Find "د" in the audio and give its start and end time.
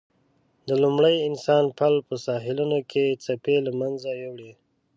0.67-0.69